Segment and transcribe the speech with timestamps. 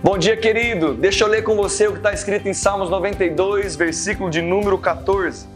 [0.00, 0.94] Bom dia, querido.
[0.94, 4.78] Deixa eu ler com você o que está escrito em Salmos 92, versículo de número
[4.78, 5.48] 14.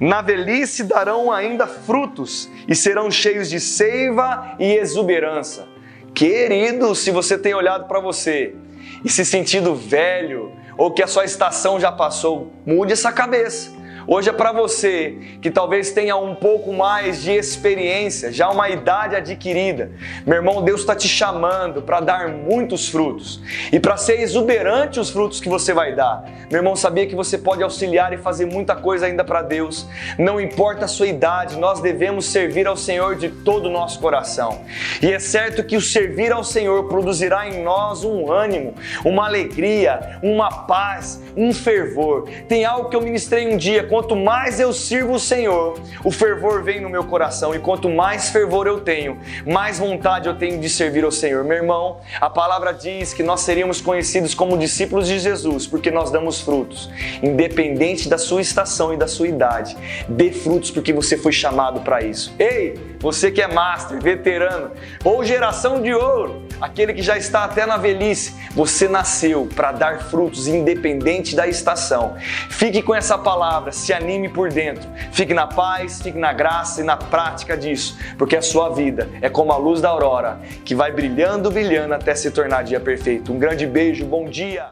[0.00, 5.66] Na velhice darão ainda frutos e serão cheios de seiva e exuberância.
[6.12, 8.56] Querido, se você tem olhado para você
[9.04, 13.70] e se sentido velho ou que a sua estação já passou, mude essa cabeça
[14.08, 19.16] Hoje é para você que talvez tenha um pouco mais de experiência, já uma idade
[19.16, 19.90] adquirida.
[20.24, 23.40] Meu irmão, Deus está te chamando para dar muitos frutos
[23.72, 26.24] e para ser exuberante os frutos que você vai dar.
[26.48, 29.84] Meu irmão, sabia que você pode auxiliar e fazer muita coisa ainda para Deus.
[30.16, 34.60] Não importa a sua idade, nós devemos servir ao Senhor de todo o nosso coração.
[35.02, 38.72] E é certo que o servir ao Senhor produzirá em nós um ânimo,
[39.04, 42.28] uma alegria, uma paz, um fervor.
[42.46, 46.62] Tem algo que eu ministrei um dia quanto mais eu sirvo o Senhor, o fervor
[46.62, 50.68] vem no meu coração e quanto mais fervor eu tenho, mais vontade eu tenho de
[50.68, 51.42] servir ao Senhor.
[51.44, 56.10] Meu irmão, a palavra diz que nós seríamos conhecidos como discípulos de Jesus porque nós
[56.10, 56.90] damos frutos,
[57.22, 59.74] independente da sua estação e da sua idade.
[60.06, 62.34] Dê frutos porque você foi chamado para isso.
[62.38, 64.72] Ei, você que é master, veterano
[65.02, 70.00] ou geração de ouro, aquele que já está até na velhice, você nasceu para dar
[70.10, 72.16] frutos independente da estação.
[72.50, 74.88] Fique com essa palavra se anime por dentro.
[75.12, 79.28] Fique na paz, fique na graça e na prática disso, porque a sua vida é
[79.28, 83.32] como a luz da aurora, que vai brilhando, brilhando até se tornar dia perfeito.
[83.32, 84.70] Um grande beijo, bom dia!